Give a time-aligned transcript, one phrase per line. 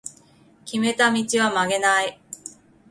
[0.65, 2.19] 決めた道は曲げない